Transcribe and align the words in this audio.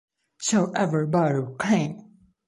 Show 0.37 0.71
everybody 0.71 1.35
you're 1.35 1.51
clean. 1.59 2.09